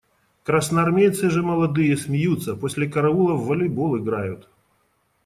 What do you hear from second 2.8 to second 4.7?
караула в волейбол играют.